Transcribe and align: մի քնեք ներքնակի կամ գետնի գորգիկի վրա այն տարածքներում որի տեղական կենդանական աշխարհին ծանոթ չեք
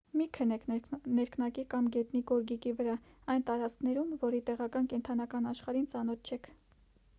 մի 0.19 0.25
քնեք 0.35 0.63
ներքնակի 1.17 1.65
կամ 1.73 1.89
գետնի 1.97 2.21
գորգիկի 2.31 2.73
վրա 2.79 2.97
այն 3.35 3.45
տարածքներում 3.51 4.17
որի 4.25 4.43
տեղական 4.49 4.91
կենդանական 4.95 5.55
աշխարհին 5.55 5.89
ծանոթ 5.95 6.29
չեք 6.37 6.53